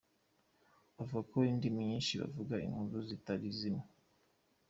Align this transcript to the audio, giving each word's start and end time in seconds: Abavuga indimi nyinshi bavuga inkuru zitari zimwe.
Abavuga 1.01 1.45
indimi 1.53 1.81
nyinshi 1.89 2.13
bavuga 2.21 2.53
inkuru 2.65 2.95
zitari 3.07 3.47
zimwe. 3.57 3.85